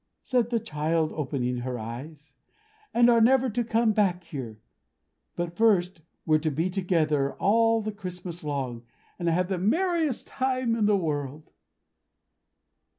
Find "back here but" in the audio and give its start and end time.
3.91-5.55